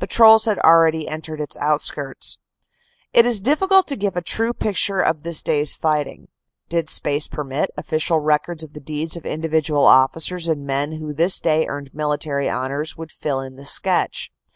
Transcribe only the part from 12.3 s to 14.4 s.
honors would fill in the sketch.